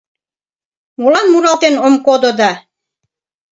[1.01, 2.51] Молан муралтен ом кодо да